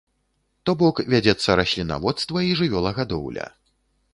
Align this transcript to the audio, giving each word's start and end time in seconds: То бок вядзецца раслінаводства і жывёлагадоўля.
То 0.69 0.73
бок 0.79 1.01
вядзецца 1.13 1.57
раслінаводства 1.59 2.43
і 2.49 2.59
жывёлагадоўля. 2.63 3.45